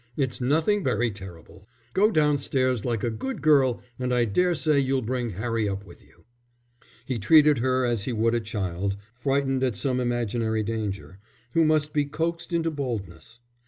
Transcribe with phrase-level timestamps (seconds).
[0.17, 1.69] It's nothing very terrible.
[1.93, 6.23] Go downstairs like a good girl, and I daresay you'll bring Harry up with you."
[7.05, 11.19] He treated her as he would a child, frightened at some imaginary danger,
[11.51, 13.41] who must be coaxed into boldness.